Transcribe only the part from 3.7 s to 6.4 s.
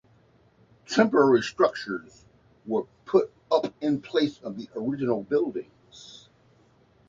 in place of the original buildings.